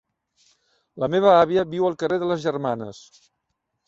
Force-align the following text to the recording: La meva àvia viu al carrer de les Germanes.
La 1.03 1.09
meva 1.15 1.33
àvia 1.41 1.65
viu 1.73 1.85
al 1.89 1.97
carrer 2.05 2.17
de 2.23 2.31
les 2.31 2.41
Germanes. 2.47 3.03